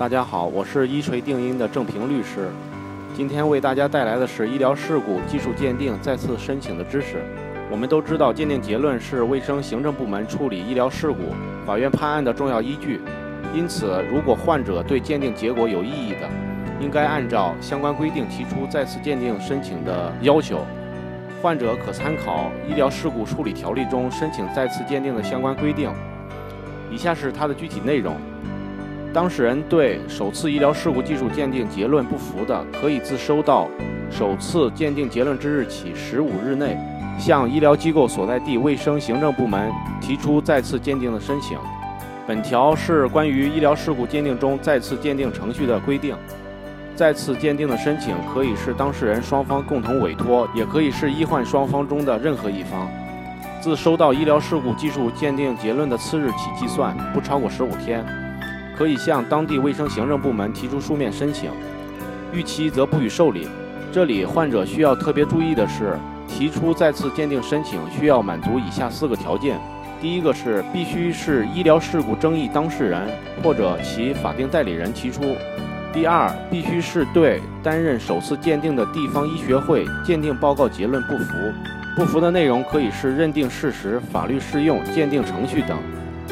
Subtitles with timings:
[0.00, 2.48] 大家好，我是一锤定音的郑平律师，
[3.14, 7.22] 今天为大家带来的是医疗事故技术鉴定再次申请的知识。
[7.70, 11.18] 我们都知道，鉴定结论是卫生行政部门处理医疗事故、
[11.66, 13.02] 法院判案的重要依据。
[13.54, 16.26] 因此，如果患者对鉴定结果有异议的，
[16.80, 20.64] 应该按照相关规定提出再次鉴定申请的要求。
[21.42, 25.92] 患者可参考《医疗事故处理条例》中申请再次鉴定的相关规定。
[26.90, 28.16] 以下是它的具体内容。
[29.12, 33.66] 当事人对首次医疗事故技术鉴定结论不服的，可以自收到
[34.08, 36.78] 首次鉴定结论之日起十五日内，
[37.18, 41.58] 向医疗机构所在地卫生行政部门提出再次鉴定的申请。
[42.24, 46.14] 本条是关于医疗事故鉴定中再次鉴定程序的规定。
[46.94, 52.88] 再次鉴定的申请可以是当事人双方共同委托，也可以是医患双方中的任何一方。
[53.60, 58.04] 自收到医疗事故技术鉴定结论的次日起计算，不超过十五天。
[58.80, 61.50] 可以向当地卫生行政部门提出书面申请，
[62.32, 63.46] 逾期则不予受理。
[63.92, 69.60] 这里患者需要特别注意的是，提出再次鉴定申请需要满足以下四个条件：
[70.00, 73.06] 第一个是必须是医疗事故争议当事人
[73.42, 75.36] 或者其法定代理人提出；
[75.92, 81.34] 第二，必须是对担任首次鉴定的地方医学会鉴定报告结论不服，
[81.98, 85.76] 不服的内容可以是认定事实、法律适用、鉴定程序等。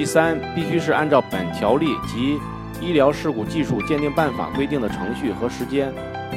[0.00, 2.40] 第三，必须是按照本条例及
[2.80, 5.92] 医疗事故技术鉴定办法规定的程序和时间。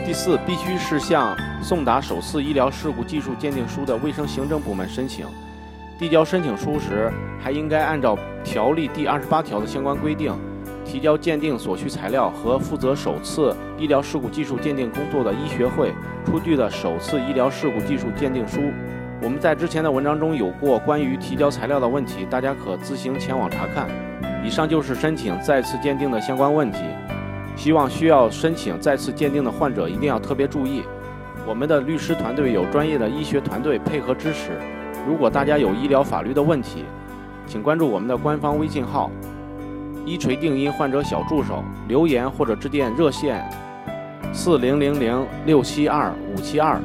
[0.06, 1.34] 第四，必须是向
[1.64, 5.26] 送达首次医疗事故技术鉴定书的卫生行政部门申请。
[5.98, 7.10] 递交申请书时，
[7.42, 10.34] 还应该按照条例第二十八条的相关规定，
[10.84, 15.94] 提交鉴定所需材料和负责首次医疗事故技术鉴定工作的医学会
[16.26, 18.60] 出具的首次医疗事故技术鉴定书。
[19.24, 23.88] 我们在之前的文章中有过关于提交材料的问题，大家可自行前往查看。
[24.44, 26.80] 以上就是申请再次鉴定的相关问题，
[27.56, 30.84] 希望需要申请再次鉴定的患者一定要特别注意。
[31.48, 34.52] 我们的律师团队有专业的医学团队配合支持。
[35.08, 36.84] 如果大家有医疗法律的问题，
[37.48, 39.10] 请关注我们的官方微信号
[40.06, 43.50] “一锤定音患者小助手”，留言或者致电热线
[44.34, 46.78] 四零零零六七二五七二。